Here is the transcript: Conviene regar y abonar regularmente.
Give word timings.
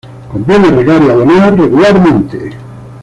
Conviene 0.31 0.71
regar 0.71 1.03
y 1.03 1.11
abonar 1.11 1.55
regularmente. 1.55 2.57